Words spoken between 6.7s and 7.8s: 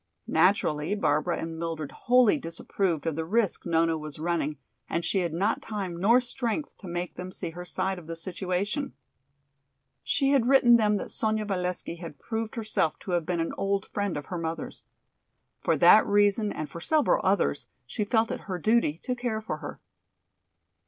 to make them see her